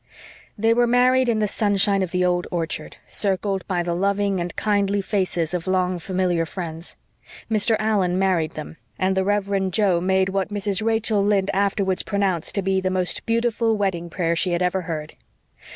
They 0.57 0.73
were 0.73 0.87
married 0.87 1.29
in 1.29 1.37
the 1.37 1.47
sunshine 1.47 2.01
of 2.01 2.09
the 2.09 2.25
old 2.25 2.47
orchard, 2.49 2.97
circled 3.05 3.63
by 3.67 3.83
the 3.83 3.93
loving 3.93 4.39
and 4.41 4.55
kindly 4.55 4.99
faces 4.99 5.53
of 5.53 5.67
long 5.67 5.99
familiar 5.99 6.43
friends. 6.43 6.95
Mr. 7.51 7.75
Allan 7.77 8.17
married 8.17 8.53
them, 8.53 8.77
and 8.97 9.15
the 9.15 9.23
Reverend 9.23 9.73
Jo 9.73 10.01
made 10.01 10.29
what 10.29 10.49
Mrs. 10.49 10.81
Rachel 10.83 11.23
Lynde 11.23 11.51
afterwards 11.53 12.01
pronounced 12.01 12.55
to 12.55 12.63
be 12.63 12.81
the 12.81 12.89
"most 12.89 13.27
beautiful 13.27 13.77
wedding 13.77 14.09
prayer" 14.09 14.35
she 14.35 14.53
had 14.53 14.63
ever 14.63 14.81
heard. 14.81 15.13